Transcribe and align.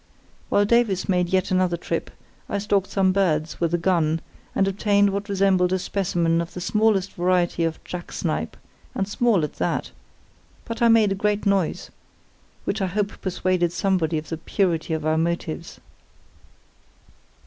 While 0.49 0.65
Davies 0.65 1.07
made 1.07 1.29
yet 1.29 1.51
another 1.51 1.77
trip, 1.77 2.09
I 2.49 2.57
stalked 2.57 2.89
some 2.89 3.11
birds 3.11 3.59
with 3.61 3.71
a 3.71 3.77
gun, 3.77 4.19
and 4.55 4.67
obtained 4.67 5.11
what 5.11 5.29
resembled 5.29 5.71
a 5.71 5.77
specimen 5.77 6.41
of 6.41 6.55
the 6.55 6.59
smallest 6.59 7.13
variety 7.13 7.63
of 7.65 7.77
jack 7.83 8.11
snipe, 8.11 8.57
and 8.95 9.07
small 9.07 9.43
at 9.43 9.57
that; 9.57 9.91
but 10.65 10.81
I 10.81 10.87
made 10.87 11.11
a 11.11 11.13
great 11.13 11.45
noise, 11.45 11.91
which 12.63 12.81
I 12.81 12.87
hope 12.87 13.21
persuaded 13.21 13.71
somebody 13.71 14.17
of 14.17 14.29
the 14.29 14.37
purity 14.37 14.95
of 14.95 15.05
our 15.05 15.19
motives. 15.19 15.79